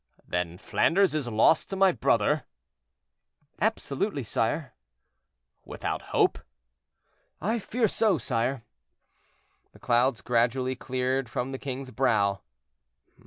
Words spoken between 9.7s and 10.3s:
The clouds